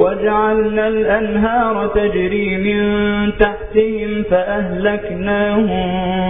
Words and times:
وجعلنا 0.00 0.88
الأنهار 0.88 1.86
تجري 1.94 2.56
من 2.56 2.80
تحتهم 3.38 4.22
فأهلكناهم 4.30 5.88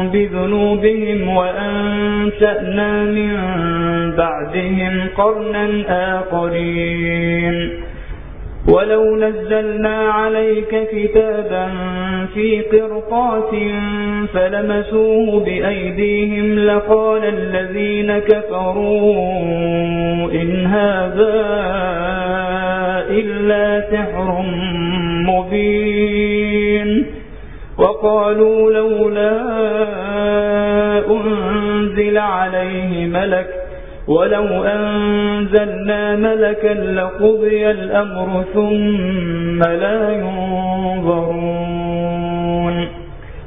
بذنوبهم 0.09 1.37
وأنشأنا 1.37 3.05
من 3.05 3.37
بعدهم 4.17 5.09
قرنا 5.17 5.69
آخرين. 6.19 7.71
ولو 8.69 9.17
نزلنا 9.17 9.97
عليك 9.99 10.89
كتابا 10.93 11.69
في 12.35 12.61
قرطاس 12.61 13.55
فلمسوه 14.35 15.45
بأيديهم 15.45 16.59
لقال 16.59 17.25
الذين 17.25 18.19
كفروا 18.19 19.13
إن 20.33 20.67
هذا 20.67 22.00
إلا 23.41 23.81
سحر 23.93 24.45
مبين. 25.29 27.07
وقالوا 27.79 28.73
لولا 28.73 29.33
أنزل 31.11 32.19
عليه 32.19 33.07
ملك 33.07 33.47
ولو 34.09 34.65
أنزلنا 34.65 36.17
ملكا 36.17 36.75
لقضي 36.75 37.71
الأمر 37.71 38.45
ثم 38.55 39.63
لا 39.63 40.11
ينظرون. 40.11 41.61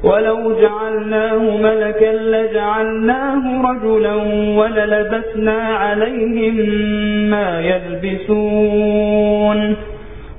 ولو 0.03 0.39
جعلناه 0.61 1.57
ملكا 1.57 2.13
لجعلناه 2.13 3.43
رجلا 3.71 4.15
وللبسنا 4.59 5.57
عليهم 5.61 6.55
ما 7.29 7.61
يلبسون. 7.61 9.59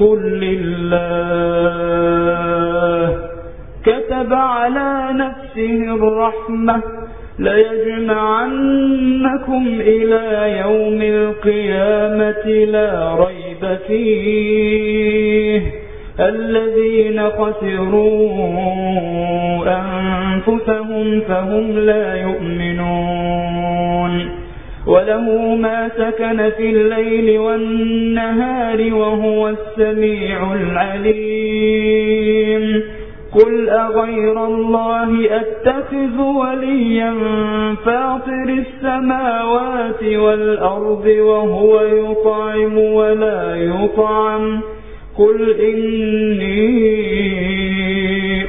قل 0.00 0.18
لله. 0.18 1.00
كتب 3.86 4.32
على 4.32 5.08
نفسه 5.12 5.94
الرحمة. 5.94 6.82
ليجمعنكم 7.38 9.66
إلى 9.80 10.58
يوم 10.58 11.02
القيامة 11.02 12.64
لا 12.64 13.14
ريب 13.14 13.78
فيه. 13.86 15.62
الذين 16.20 17.30
خسروا 17.30 18.30
أنفسهم 19.66 21.20
فهم 21.20 21.78
لا 21.78 22.14
يؤمنون. 22.14 24.39
وله 24.86 25.54
ما 25.54 25.88
سكن 25.96 26.50
في 26.56 26.70
الليل 26.70 27.38
والنهار 27.38 28.94
وهو 28.94 29.48
السميع 29.48 30.54
العليم 30.54 32.20
قل 33.34 33.68
أغير 33.70 34.44
الله 34.46 35.36
أتخذ 35.36 36.20
وليا 36.20 37.14
فاطر 37.84 38.48
السماوات 38.48 40.02
والأرض 40.02 41.06
وهو 41.06 41.80
يطعم 41.80 42.78
ولا 42.78 43.56
يطعم 43.56 44.60
قل 45.18 45.50
إني 45.60 46.90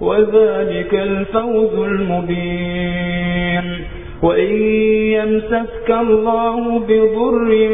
وذلك 0.00 0.94
الفوز 0.94 1.78
المبين. 1.78 3.62
وإن 4.22 4.62
يمسك 5.12 5.90
الله 5.90 6.78
بضر 6.78 7.68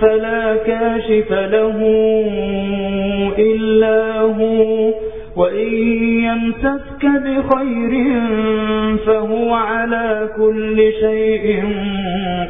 فلا 0.00 0.56
كاشف 0.56 1.32
له 1.32 1.78
إلا 3.38 4.20
هو. 4.20 4.94
وإن 5.36 5.74
يمسك 6.24 7.04
بخير 7.04 8.20
فهو 9.06 9.54
على 9.54 10.28
كل 10.36 10.92
شيء 11.00 11.64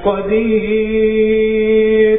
قدير. 0.04 2.19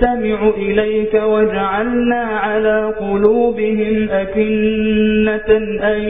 يستمع 0.00 0.50
إليك 0.56 1.14
وجعلنا 1.14 2.20
على 2.20 2.94
قلوبهم 3.00 4.08
أكنة 4.10 5.56
أن 5.82 6.00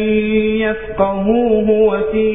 يفقهوه 0.60 1.70
وفي 1.70 2.30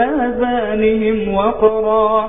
آذانهم 0.00 1.34
وقرا. 1.34 2.28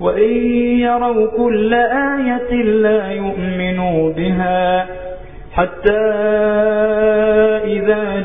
وإن 0.00 0.34
يروا 0.78 1.26
كل 1.36 1.74
آية 1.74 2.62
لا 2.62 3.10
يؤمنوا 3.12 4.12
بها 4.12 4.86
حتى 5.52 6.00
إذا 7.64 8.24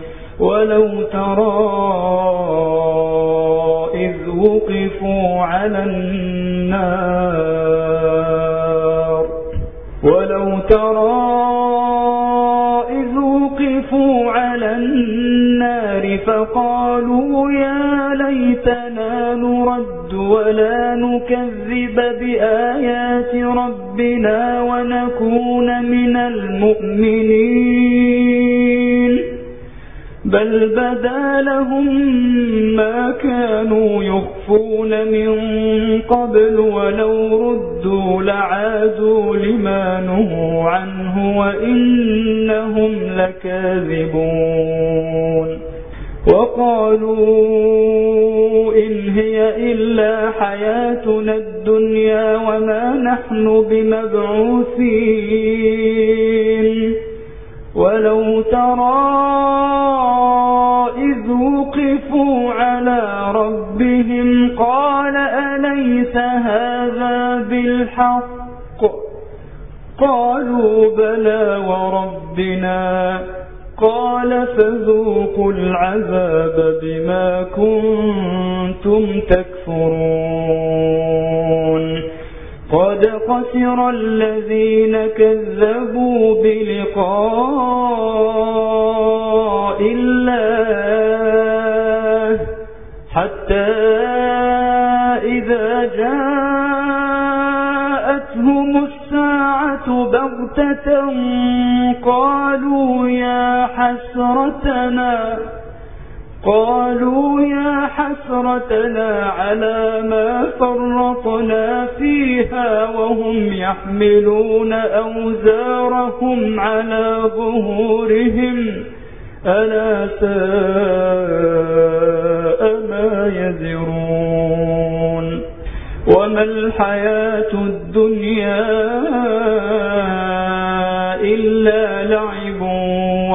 ولو 0.41 1.01
ترى 1.01 1.57
إذ 3.95 4.15
وقفوا 4.29 5.41
على 5.41 5.83
النار. 5.83 7.21
ولو 10.03 10.59
ترى 10.69 11.21
إذ 12.89 13.17
وقفوا 13.17 14.31
على 14.31 14.75
النار 14.75 16.17
فقالوا 16.17 17.51
يا 17.51 18.13
ليتنا 18.15 18.90
لهم 31.45 32.05
ما 32.75 33.11
كانوا 33.23 34.03
يخفون 34.03 35.00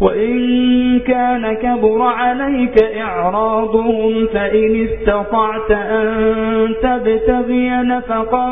وإن 0.00 1.00
كان 1.00 1.52
كبر 1.54 2.02
عليك 2.02 2.82
إعراضهم 2.82 4.26
فإن 4.34 4.86
استطعت 4.88 5.70
أن 5.70 6.74
تبتغي 6.82 7.68
نفقا 7.70 8.50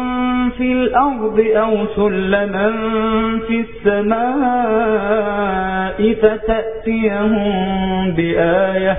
في 0.58 0.72
الأرض 0.72 1.44
أو 1.56 1.86
سلما 1.96 2.72
في 3.48 3.60
السماء 4.72 6.12
فتأتيهم 6.22 7.52
بآية 8.16 8.98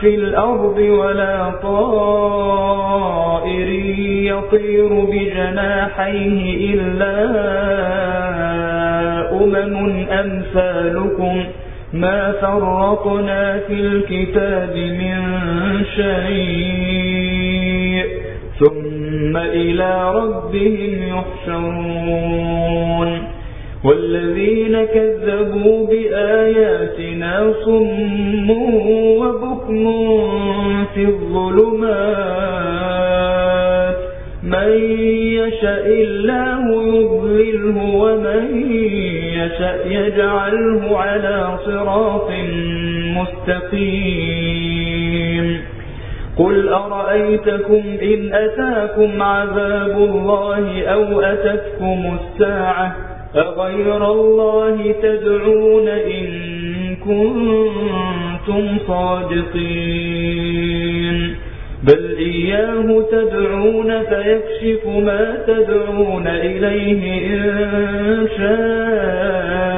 في 0.00 0.14
الأرض 0.14 0.76
ولا 0.78 1.50
طائر 1.62 2.00
يطير 4.08 4.88
بجناحيه 5.04 6.74
إلا 6.74 7.14
أمم 9.32 10.06
أمثالكم. 10.10 11.44
ما 11.92 12.32
فرطنا 12.32 13.58
في 13.58 13.72
الكتاب 13.72 14.76
من 14.76 15.20
شيء. 15.96 17.40
ثم 18.58 19.36
إلى 19.36 20.12
ربهم 20.14 21.18
يحشرون. 21.48 23.29
والذين 23.84 24.84
كذبوا 24.84 25.86
بآياتنا 25.86 27.52
صم 27.64 28.50
وبكم 29.20 29.84
في 30.94 31.04
الظلمات. 31.04 32.60
من 34.42 34.72
يشاء 35.40 35.86
الله 35.86 36.64
يضلله 36.96 37.78
ومن 37.94 38.44
يشاء 39.34 39.86
يجعله 39.86 40.98
على 40.98 41.58
صراط 41.64 42.30
مستقيم. 43.16 44.80
قل 46.38 46.68
أرأيتكم 46.68 47.82
إن 48.02 48.34
أتاكم 48.34 49.22
عذاب 49.22 49.96
الله 49.98 50.84
أو 50.86 51.20
أتتكم 51.20 52.18
الساعة 52.20 52.96
أغير 53.36 54.12
الله 54.12 54.94
تدعون 55.02 55.88
إن 55.88 56.26
كنتم 56.96 58.78
صادقين. 58.86 60.40
بل 61.82 62.16
إياه 62.18 63.04
تدعون 63.10 64.02
فيكشف 64.02 64.86
ما 64.86 65.38
تدعون 65.46 66.26
إليه 66.26 67.26
إن 67.26 68.28
شاء 68.38 69.70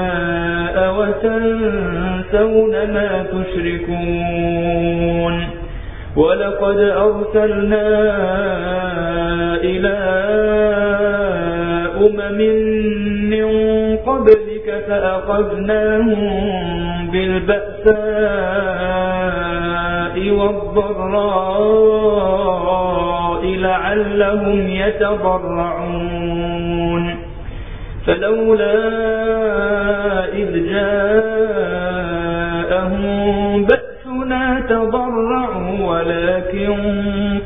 وتنسون 0.99 2.73
ما 2.73 3.27
تشركون. 3.33 4.83
ولقد 6.17 6.79
أرسلنا 6.79 7.89
إلى 9.65 9.99
أمم 12.01 12.41
قبلك 14.07 14.85
فأخذناهم 14.89 16.21
بالبأساء 17.13 17.93
والضراء 20.31 21.53
لعلهم 23.47 24.69
يتضرعون. 24.69 26.13
فلولا 28.07 28.75
إذ 30.35 30.73
جاءهم 30.73 31.53
بأسنا 34.23 34.61
تضرعوا 34.69 35.91
ولكن 35.91 36.75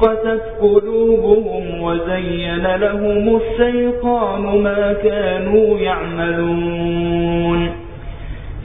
قست 0.01 0.43
قلوبهم 0.61 1.83
وزين 1.83 2.77
لهم 2.77 3.41
الشيطان 3.41 4.43
ما 4.43 4.93
كانوا 4.93 5.79
يعملون. 5.79 7.71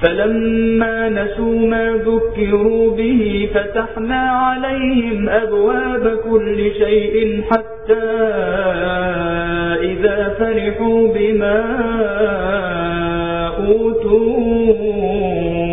فلما 0.01 1.09
نسوا 1.09 1.59
ما 1.67 1.93
ذكروا 1.93 2.95
به 2.97 3.49
فتحنا 3.53 4.19
عليهم 4.19 5.29
أبواب 5.29 6.17
كل 6.29 6.71
شيء 6.79 7.41
حتى 7.51 8.03
إذا 9.81 10.35
فرحوا 10.39 11.07
بما 11.07 11.63
أوتوا. 13.67 15.20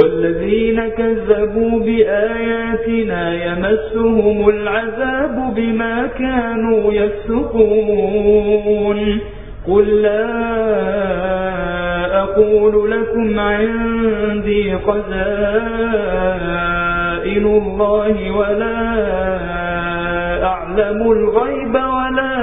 والذين 0.00 0.88
كذبوا 0.88 1.80
بآياتنا 1.80 3.22
يمسهم 3.46 4.48
العذاب 4.48 5.54
بما 5.56 6.06
كانوا 6.06 6.92
يفسقون. 6.92 8.40
قل 9.68 10.02
لا 10.02 10.52
أقول 12.22 12.90
لكم 12.90 13.40
عندي 13.40 14.76
خزائن 14.78 15.12
الله 17.46 18.30
ولا 18.30 18.78
أعلم 20.44 21.12
الغيب 21.12 21.74
ولا 21.74 22.34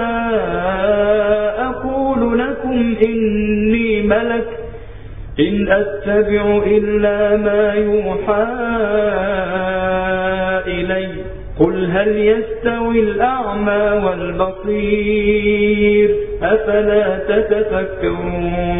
أقول 1.70 2.40
لكم 2.40 2.96
إني 3.04 4.02
ملك 4.02 4.48
إن 5.40 5.72
أتبع 5.72 6.62
إلا 6.66 7.38
ما 7.38 7.74
يوحى 7.74 8.48
إلي. 10.68 11.10
قل 11.60 11.92
هل 11.92 12.18
يستوي 12.18 13.00
الأعمى 13.00 14.02
والبصير؟ 14.06 16.16
أفلا 16.44 17.18
تتفكرون؟ 17.18 18.80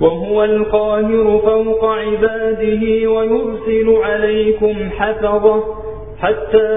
وهو 0.00 0.44
القاهر 0.44 1.40
فوق 1.44 1.84
عباده 1.84 3.10
ويرسل 3.10 3.96
عليكم 4.04 4.74
حفظه 4.98 5.64
حتى 6.20 6.68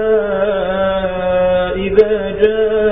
إذا 1.76 2.30
جاء 2.42 2.88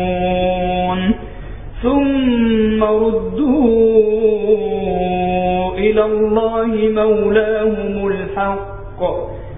ثم 1.83 2.83
ردوا 2.83 3.77
إلى 5.77 6.05
الله 6.05 6.71
مولاهم 7.01 8.07
الحق. 8.07 9.01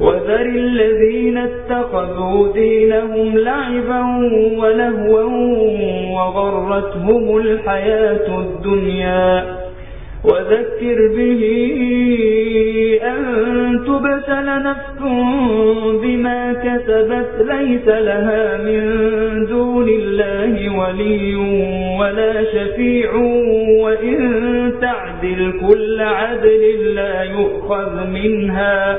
وذر 0.00 0.46
الذين 0.46 1.38
اتخذوا 1.38 2.52
دينهم 2.52 3.38
لعبا 3.38 4.02
ولهوا 4.58 5.24
وغرتهم 6.14 7.36
الحياة 7.36 8.38
الدنيا. 8.38 9.44
وذكر 10.24 11.08
به 11.16 11.42
أن 13.02 13.22
تبتل 13.86 14.62
نفس 14.62 14.98
بما 16.02 16.52
كسبت 16.52 17.50
ليس 17.52 17.88
لها 17.88 18.56
من 18.56 18.82
دون 19.46 19.88
الله 19.88 20.78
ولي 20.78 21.34
ولا 22.00 22.44
شفيع 22.44 23.14
وإن 23.82 24.72
تعدل 24.80 25.52
كل 25.68 26.00
عدل 26.00 26.94
لا 26.94 27.22
يؤخذ 27.22 28.06
منها. 28.06 28.98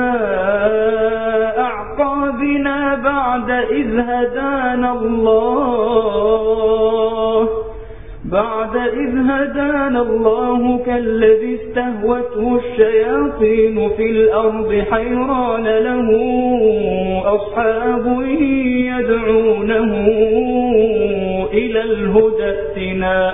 بعد 3.41 3.51
إذ 3.71 3.99
هدانا 3.99 4.91
الله. 4.93 6.61
بعد 8.25 8.75
إذ 8.77 9.17
هدانا 9.29 10.01
الله 10.01 10.79
كالذي 10.85 11.55
استهوته 11.55 12.59
الشياطين 12.59 13.89
في 13.97 14.05
الأرض 14.11 14.83
حيران 14.91 15.63
له 15.63 16.07
أصحاب 17.25 18.05
يدعونه 18.99 19.91
إلى 21.53 21.81
الهدى 21.81 22.49
اتنا 22.49 23.33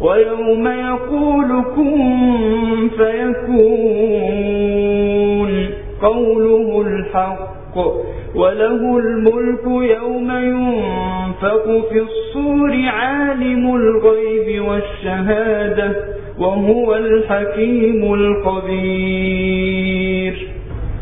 ويوم 0.00 0.66
يقول 0.68 1.64
كن 1.76 2.88
فيكون 4.28 5.68
قوله 6.02 6.80
الحق 6.86 7.76
وله 8.34 8.98
الملك 8.98 9.64
يوم 9.66 10.30
ينفق 10.30 11.64
في 11.90 11.98
الصور 12.00 12.72
عالم 12.86 13.74
الغيب 13.76 14.64
والشهادة 14.64 15.96
وهو 16.38 16.94
الحكيم 16.94 18.14
الخبير 19.18 20.48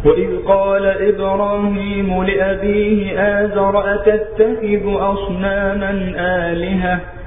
وإذ 0.04 0.36
قال 0.48 0.86
إبراهيم 0.86 2.22
لأبيه 2.24 3.20
آزر 3.20 3.94
أتتخذ 3.94 4.84
أصناما 4.86 6.12
آلهة 6.18 7.00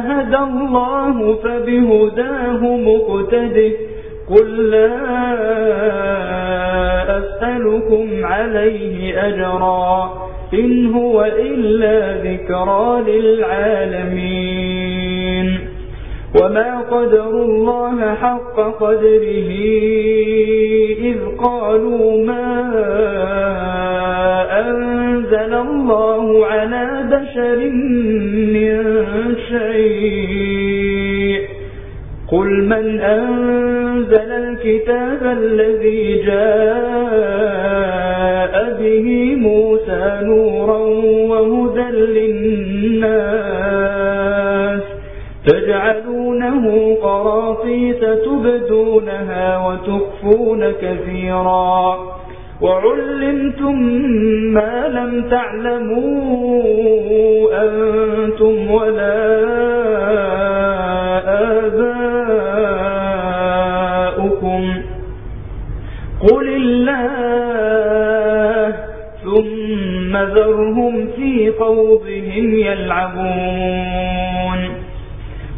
هدى 0.00 0.36
الله 0.36 1.34
فبهداه 1.34 2.76
مقتده. 2.76 3.72
قل 4.30 4.70
لا 4.70 4.92
أسألكم 7.18 8.06
عليه 8.24 9.28
أجرا 9.28 10.12
إن 10.54 10.94
هو 10.94 11.24
إلا 11.24 12.22
ذكرى 12.22 13.02
للعالمين. 13.06 14.66
وما 16.42 16.80
قدر 16.80 17.30
الله 17.30 18.14
حق 18.14 18.56
قدره 18.56 19.50
إذ 21.00 21.16
قالوا 21.44 22.24
ما 22.26 22.72
أنزل 24.60 25.54
الله 25.54 26.46
على 26.46 26.86
بشر 27.10 27.58
من 28.54 28.76
شيء. 29.76 31.40
قل 32.32 32.64
من 32.64 33.00
أنزل 33.00 34.30
الكتاب 34.32 35.22
الذي 35.22 36.22
جاء 36.22 36.36
به 38.80 39.34
موسى 39.36 40.20
نورا 40.22 40.78
وهدى 41.30 41.90
للناس 41.90 43.16
تجعلونه 45.46 46.94
قراطيس 47.02 48.00
تبدونها 48.00 49.46
وتخفون 49.68 50.72
كثيرا. 50.82 51.98
وعلمتم 52.60 53.82
ما 54.54 54.88
لم 54.88 55.28
تعلموا 55.30 56.06
أنتم 57.62 58.70
ولا 58.70 59.16
آباؤكم. 64.16 64.62
قل 66.20 66.46
الله 66.48 67.06
ثم 69.24 70.16
ذرهم 70.16 71.06
في 71.16 71.52
خوضهم 71.52 72.54
يلعبون. 72.58 73.96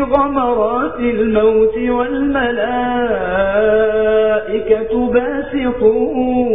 غمرات 0.00 1.00
الموت 1.00 1.76
والملائكة 4.14 5.10
باسطوا 5.12 6.54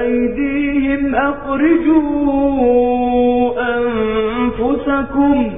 أيديهم 0.00 1.14
أخرجوا 1.14 2.38
أنفسكم 3.76 5.57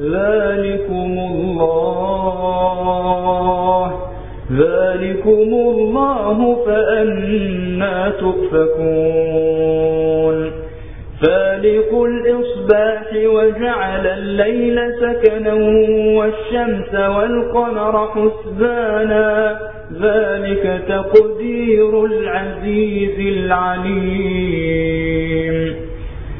ذلكم 0.00 1.18
الله. 1.32 2.06
ذلكم 4.52 5.48
الله 5.52 6.64
فأنا 6.66 8.12
تؤفكون. 8.20 9.56
فالق 11.22 12.02
الإصباح 12.02 13.02
وجعل 13.14 14.06
الليل 14.06 14.80
سكنا 15.00 15.54
والشمس 16.18 16.94
والقمر 16.94 18.08
حسبانا. 18.08 19.58
ذلك 20.02 20.82
تقدير 20.88 22.04
العزيز 22.04 23.18
العليم. 23.36 24.56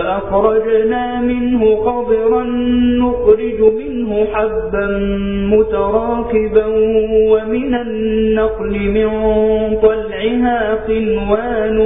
فأخرجنا 0.00 1.20
منه 1.20 1.76
خضرا 1.76 2.44
نخرج 2.98 3.60
منه 3.60 4.26
حبا 4.32 4.86
متراكبا 5.52 6.66
ومن 7.30 7.74
النقل 7.74 8.78
من 8.78 9.10
طلعها 9.82 10.74
قنوان 10.88 11.78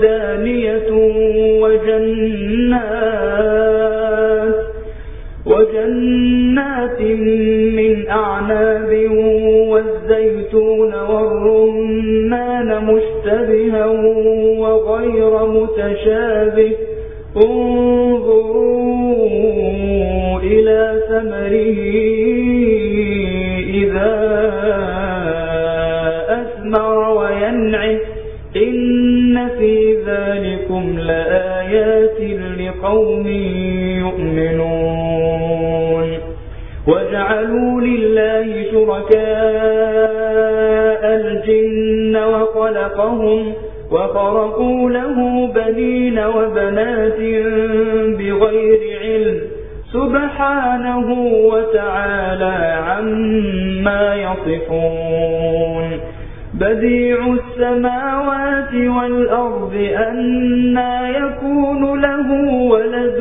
دانية 0.00 0.90
وجنات 3.24 4.54
وجنات 5.46 7.00
من 7.78 8.08
أعناب 8.08 9.10
والزيتون 9.68 10.94
والرمان 10.94 12.84
مشتبها 12.84 13.86
وغير 14.58 15.46
متشابه 15.46 16.72
انظروا 17.36 18.74
إلى 20.40 21.02
ثمره 21.08 21.78
إذا 23.74 24.12
أثمر 26.28 27.08
وينعه 27.18 27.98
إن 28.56 29.48
في 29.58 29.96
ذلكم 30.06 30.98
لآيات 30.98 32.20
لقوم 32.60 33.26
يؤمنون. 33.98 35.14
وجعلوا 36.86 37.80
لله 37.80 38.64
شركاء 38.70 39.74
الجن 41.16 42.16
وخلقهم 42.16 43.53
وخرقوا 43.94 44.90
له 44.90 45.46
بنين 45.54 46.18
وبنات 46.18 47.20
بغير 48.18 48.80
علم 49.02 49.40
سبحانه 49.92 51.06
وتعالى 51.52 52.56
عما 52.88 54.14
يصفون. 54.14 56.00
بديع 56.54 57.18
السماوات 57.38 58.74
والأرض 58.74 59.74
أنا 59.96 61.08
يكون 61.08 62.00
له 62.00 62.28
ولد 62.72 63.20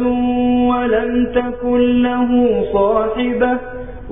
ولم 0.70 1.28
تكن 1.36 2.04
له 2.04 2.30
صاحبة 2.74 3.73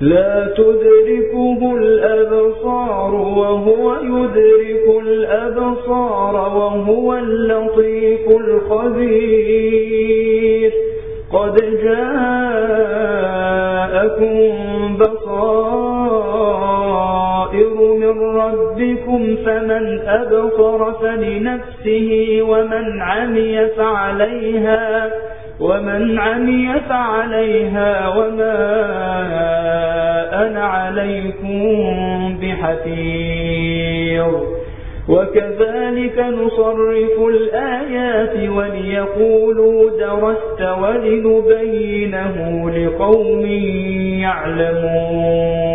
لا 0.00 0.54
تدركه 0.56 1.76
الأبصار 1.76 3.14
وهو 3.14 3.94
يدرك 4.02 5.02
الأبصار 5.02 6.34
وهو 6.34 7.14
اللطيف 7.14 8.28
الخبير. 8.28 9.70
قد 11.32 11.56
جاءكم 11.84 12.20
بصائر 14.98 15.40
من 17.94 18.20
ربكم 18.20 19.36
فمن 19.36 20.00
أبصر 20.06 20.92
فلنفسه 20.92 22.40
ومن 22.42 23.02
عمي 23.02 23.66
فعليها 23.66 25.10
ومن 25.60 26.18
عمي 26.18 26.74
فعليها 26.88 28.08
وما 28.08 28.56
أنا 30.46 30.64
عليكم 30.64 31.58
بحفيظ. 32.42 34.34
وكذلك 35.08 36.18
نصرف 36.18 37.20
الآيات 37.28 38.48
وليقولوا 38.48 39.90
درست 39.90 40.62
ولنبينه 40.82 42.70
لقوم 42.70 43.44
يعلمون. 44.20 45.70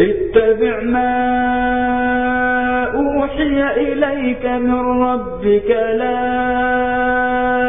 اتبع 0.00 0.80
ما 0.80 1.38
أوحي 2.94 3.62
إليك 3.76 4.46
من 4.46 5.02
ربك 5.02 5.70
لا 5.98 7.27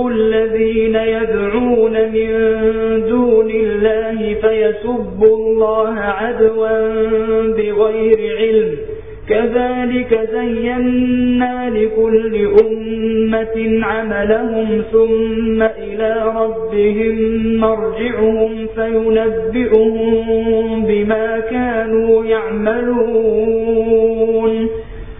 تسبوا 0.00 0.10
الذين 0.10 0.94
يدعون 0.94 1.92
من 1.92 2.30
دون 3.08 3.50
الله 3.50 4.34
فيسبوا 4.34 5.36
الله 5.36 5.94
عدوا 5.98 6.78
بغير 7.46 8.36
علم. 8.38 8.76
كذلك 9.28 10.28
زينا 10.32 11.70
لكل 11.70 12.34
أمة 12.66 13.56
عملهم 13.82 14.82
ثم 14.92 15.62
إلى 15.62 16.32
ربهم 16.36 17.16
مرجعهم 17.60 18.66
فينبئهم 18.74 19.94
بما 20.86 21.40
كانوا 21.40 22.24
يعملون. 22.24 23.60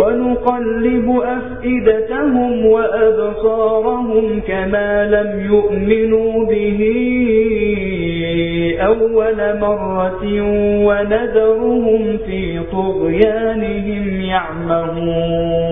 ونقلب 0.00 1.20
أفئدتهم 1.20 2.66
وأبصارهم 2.66 4.40
كما 4.40 5.04
لم 5.04 5.46
يؤمنوا 5.46 6.46
به 6.46 6.80
أول 8.80 9.58
مرة 9.60 10.24
ونذرهم 10.86 12.18
في 12.26 12.60
طغيانهم 12.72 14.20
يعمهون. 14.20 15.62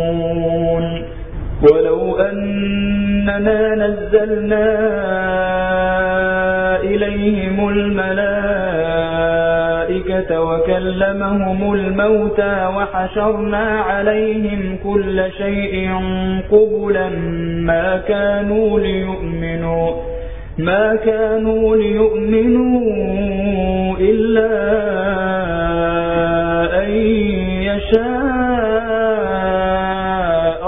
ولو 1.73 2.17
أننا 2.17 3.75
نزلنا 3.75 4.67
إليهم 6.83 7.69
الملائكة 7.69 9.20
وكلمهم 10.33 11.75
الموتى 11.75 12.67
وحشرنا 12.77 13.81
عليهم 13.81 14.79
كل 14.85 15.25
شيء 15.39 15.91
قبلا 16.51 17.09
ما 17.71 17.97
كانوا 18.09 18.81
ليؤمنوا 18.81 19.91
ما 20.59 20.97
كانوا 20.97 21.77
ليؤمنوا 21.77 22.81
إلا 24.01 24.51
أن 26.83 26.91
يشاء 27.71 28.11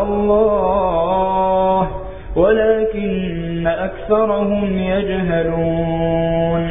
الله 0.03 1.89
ولكن 2.37 3.67
أكثرهم 3.67 4.79
يجهلون. 4.79 6.71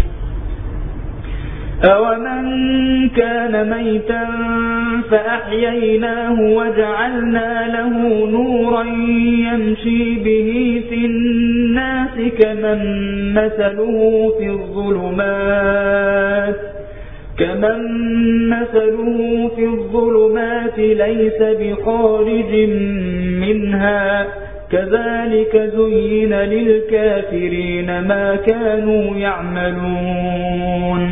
أومن 1.85 3.09
كان 3.09 3.69
ميتا 3.69 4.27
فأحييناه 5.11 6.41
وجعلنا 6.41 7.67
له 7.67 8.25
نورا 8.27 8.83
يمشي 9.53 10.15
به 10.15 10.81
في 10.89 11.05
الناس 11.05 12.15
كمن 12.39 12.79
مثله 13.33 14.31
في 14.39 14.49
الظلمات 14.49 16.55
كمن 17.39 17.79
مثله 18.49 19.51
في 19.55 19.65
الظلمات 19.65 20.77
ليس 20.77 21.41
بخارج 21.41 22.69
منها 23.41 24.27
كذلك 24.71 25.71
زين 25.75 26.33
للكافرين 26.33 28.07
ما 28.07 28.35
كانوا 28.35 29.15
يعملون 29.17 31.11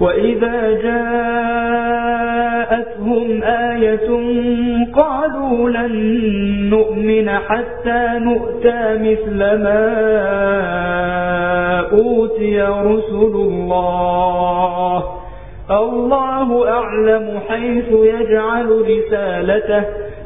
وإذا 0.00 0.70
جاءتهم 0.70 1.42
آية 3.42 4.08
قالوا 4.92 5.70
لن 5.70 5.92
نؤمن 6.70 7.28
حتى 7.28 8.08
نؤتى 8.18 8.98
مثل 8.98 9.38
ما 9.38 9.90
أوتي 11.92 12.62
رسل 12.62 13.34
الله. 13.34 15.04
الله 15.70 16.68
أعلم 16.68 17.40
حيث 17.48 17.88
يجعل 17.92 18.84
رسالته. 18.88 19.84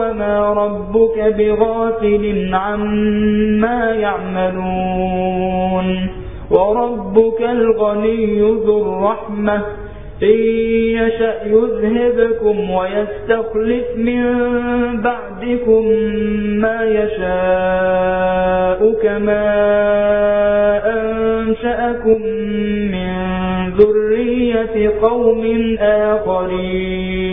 وما 0.00 0.52
ربك 0.52 1.18
بغافل 1.38 2.50
عما 2.54 3.90
يعملون 4.00 5.86
وربك 6.50 7.42
الغني 7.42 8.40
ذو 8.40 8.82
الرحمة 8.82 9.62
إن 10.22 10.38
يشأ 10.98 11.34
يذهبكم 11.46 12.70
ويستخلف 12.70 13.84
من 13.96 14.22
بعدكم 15.02 15.86
ما 16.62 16.84
يشاء 16.84 18.80
كما 19.02 19.44
أنشأكم 20.86 22.22
من 22.92 23.12
ذرية 23.78 24.92
قوم 25.02 25.42
آخرين 25.80 27.32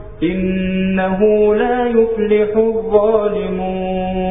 إنه 0.23 1.19
لا 1.55 1.87
يفلح 1.87 2.57
الظالمون. 2.57 4.21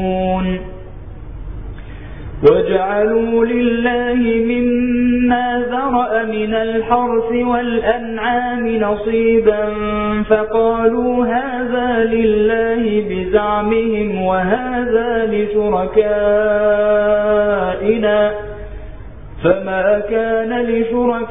وجعلوا 2.50 3.44
لله 3.44 4.20
مما 4.44 5.64
ذرأ 5.70 6.24
من 6.24 6.54
الحرث 6.54 7.32
والأنعام 7.32 8.68
نصيبا 8.68 9.64
فقالوا 10.28 11.26
هذا 11.26 12.04
لله 12.04 13.04
بزعمهم 13.10 14.22
وهذا 14.22 15.26
لشركائنا. 15.32 16.10
فما 19.44 20.02
كان 20.10 20.62
لشركائهم 20.62 21.30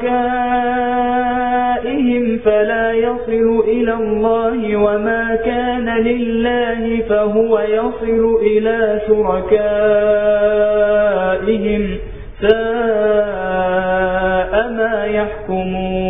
فلا 2.44 2.92
يصل 2.92 3.64
إلى 3.68 3.94
الله 3.94 4.76
وما 4.76 5.38
كان 5.44 5.88
لله 5.88 7.02
فهو 7.08 7.58
يصل 7.60 8.38
إلى 8.42 9.00
شركائهم 9.06 9.50
ساء 12.40 12.50
ما 14.72 15.04
يحكمون 15.04 16.09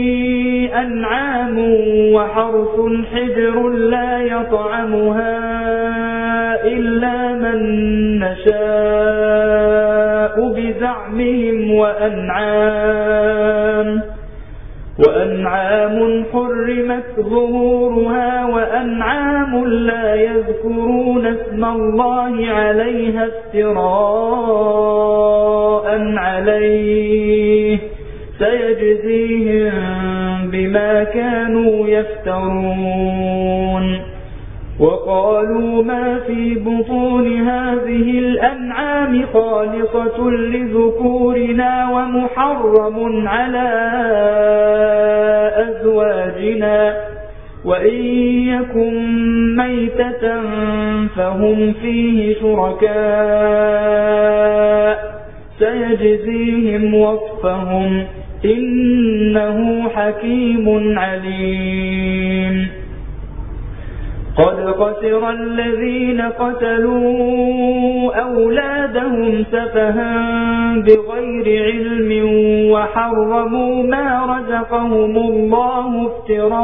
أنعام 0.81 1.57
وحرث 2.13 2.75
حجر 3.13 3.69
لا 3.69 4.21
يطعمها 4.21 5.37
إلا 6.65 7.33
من 7.33 7.59
نشاء 8.19 9.71
بزعمهم 10.55 11.71
وأنعام 11.75 13.11
وأنعام 15.07 16.25
حرمت 16.33 17.03
ظهورها 17.19 18.45
وأنعام 18.45 19.65
لا 19.65 20.15
يذكرون 20.15 21.25
اسم 21.25 21.65
الله 21.65 22.47
عليها 22.47 23.27
افتراء 23.27 24.71
عليه 26.17 27.79
سيجزيهم 28.39 30.30
بما 30.51 31.03
كانوا 31.03 31.87
يفترون. 31.87 33.31
وقالوا 34.79 35.83
ما 35.83 36.19
في 36.27 36.55
بطون 36.55 37.47
هذه 37.47 38.19
الأنعام 38.19 39.25
خالصة 39.33 40.29
لذكورنا 40.29 41.89
ومحرم 41.91 43.27
على 43.27 43.69
أزواجنا. 45.55 46.95
وإن 47.65 47.95
يكن 48.47 48.95
ميتة 49.55 50.41
فهم 51.15 51.73
فيه 51.73 52.35
شركاء. 52.35 52.91
سيجزيهم 55.59 56.95
وصفهم. 56.95 58.03
إنه 58.45 59.89
حكيم 59.89 60.99
عليم. 60.99 62.67
قد 64.37 64.59
قسر 64.59 65.29
الذين 65.29 66.21
قتلوا 66.21 67.11
أولادهم 68.21 69.43
سفها 69.51 70.15
بغير 70.75 71.63
علم 71.63 72.11
وحرموا 72.71 73.83
ما 73.83 74.07
رزقهم 74.25 75.17
الله 75.17 76.07
افتراء 76.07 76.61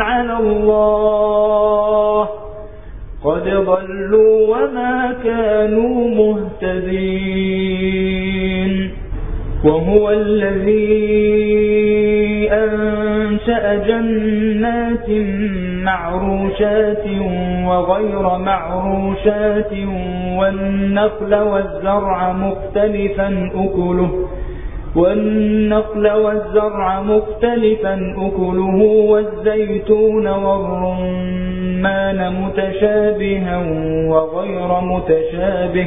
على 0.00 0.38
الله. 0.38 2.28
قد 3.24 3.44
ضلوا 3.44 4.56
وما 4.56 5.14
كانوا 5.24 5.96
مهتدين. 6.10 7.75
وهو 9.66 10.10
الذي 10.10 11.16
أنشأ 12.52 13.74
جنات 13.74 15.08
معروشات 15.84 17.04
وغير 17.66 18.38
معروشات 18.38 19.72
والنخل 20.38 21.34
والزرع 21.34 22.32
مختلفا 22.32 23.50
أكله 23.54 24.10
والنخل 24.96 26.08
والزرع 26.10 27.00
مختلفا 27.02 27.94
أكله 28.18 28.76
والزيتون 29.10 30.26
والرمان 30.28 32.18
متشابها 32.42 33.56
وغير 34.10 34.80
متشابه. 34.80 35.86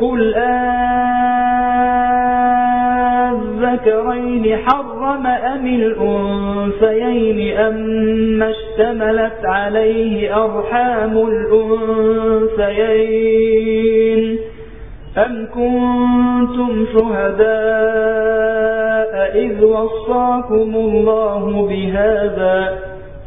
قل 0.00 0.34
أذكرين 3.30 4.56
حرم 4.56 5.26
أم 5.26 5.66
الأنثيين 5.66 7.58
أم 7.58 8.42
اشتملت 8.42 9.44
عليه 9.44 10.44
أرحام 10.44 11.16
الأنثيين 12.60 14.38
أم 15.18 15.48
كنتم 15.54 16.86
شهداء 16.92 17.50
إذ 19.34 19.64
وصاكم 19.64 20.74
الله 20.74 21.66
بهذا 21.68 22.89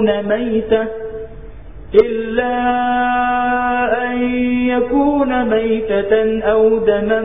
أن 0.00 0.16
يكون 0.16 0.28
ميتة 0.28 0.86
إلا 1.94 2.56
أن 4.12 4.22
يكون 4.68 5.44
ميتة 5.50 6.40
أو 6.42 6.78
دما 6.78 7.20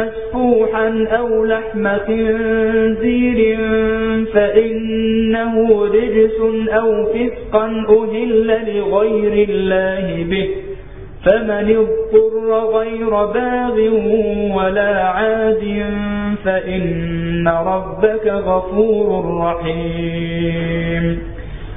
مسفوحا 0.00 1.06
أو 1.18 1.44
لحم 1.44 1.88
خنزير 2.06 3.56
فإنه 4.34 5.84
رجس 5.84 6.68
أو 6.70 7.06
فسقا 7.06 7.66
أهل 7.88 8.48
لغير 8.76 9.48
الله 9.48 10.24
به 10.30 10.48
فمن 11.24 11.76
اضطر 11.76 12.78
غير 12.78 13.10
باغ 13.10 13.76
ولا 14.56 15.02
عاد 15.08 15.84
فإن 16.44 17.48
ربك 17.48 18.26
غفور 18.26 19.38
رحيم 19.40 21.35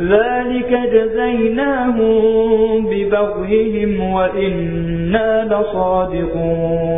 ذلك 0.00 0.80
جزيناهم 0.92 2.86
ببغيهم 2.86 4.00
وإنا 4.00 5.44
لصادقون. 5.44 6.92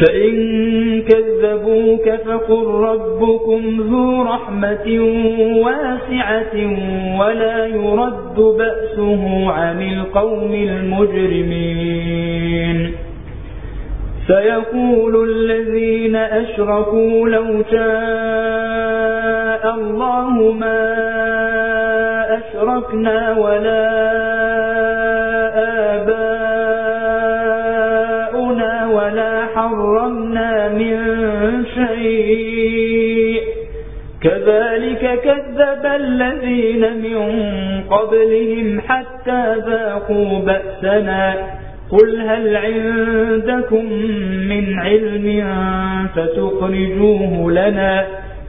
فإن 0.00 0.32
كذبوك 1.02 2.10
فقل 2.26 2.66
ربكم 2.66 3.60
ذو 3.80 4.22
رحمة 4.22 5.00
واسعة 5.56 6.54
ولا 7.20 7.66
يرد 7.66 8.36
بأسه 8.36 9.50
عن 9.50 9.82
القوم 9.82 10.52
المجرمين. 10.54 12.12
سيقول 14.26 15.28
الذين 15.30 16.16
أشركوا 16.16 17.28
لو 17.28 17.62
شاء 17.70 19.21
الله 19.74 20.52
ما 20.52 20.82
أشركنا 22.38 23.32
ولا 23.32 23.88
آباؤنا 28.32 28.86
ولا 28.86 29.46
حرمنا 29.54 30.68
من 30.68 30.96
شيء. 31.74 33.42
كذلك 34.22 35.20
كذب 35.24 35.86
الذين 35.86 36.82
من 37.02 37.18
قبلهم 37.90 38.80
حتى 38.80 39.42
ذاقوا 39.66 40.38
بأسنا. 40.38 41.34
قل 41.90 42.20
هل 42.20 42.56
عندكم 42.56 43.84
من 44.48 44.78
علم 44.78 45.46
فتخرجوه 46.14 47.52
لنا؟ 47.52 48.04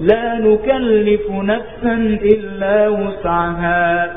لا 0.00 0.38
نكلف 0.38 1.30
نفسا 1.30 2.18
إلا 2.22 2.88
وسعها. 2.88 4.10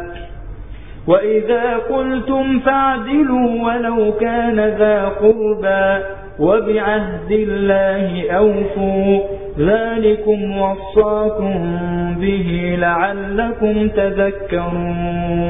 وإذا 1.08 1.78
قلتم 1.78 2.60
فاعدلوا 2.60 3.66
ولو 3.66 4.12
كان 4.12 4.60
ذا 4.60 5.06
قربا 5.06 6.04
وبعهد 6.40 7.32
الله 7.32 8.32
أوفوا. 8.32 9.20
ذلكم 9.60 10.58
وصاكم 10.58 11.76
به 12.20 12.76
لعلكم 12.80 13.88
تذكرون. 13.88 15.42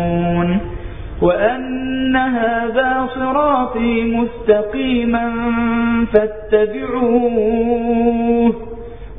وأن 1.21 2.15
هذا 2.15 3.07
صراطي 3.15 4.03
مستقيما 4.03 5.31
فاتبعوه. 6.13 8.70